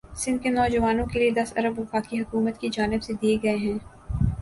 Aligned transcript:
سندھ 0.17 0.41
کے 0.43 0.49
نواجوانوں 0.49 1.05
کے 1.05 1.19
لئے 1.19 1.29
دس 1.31 1.53
ارب 1.57 1.79
وفاقی 1.79 2.19
حکومت 2.21 2.59
کی 2.61 2.69
جانب 2.73 3.03
سے 3.03 3.13
دئے 3.21 3.37
گئے 3.43 3.55
ہیں 3.57 3.77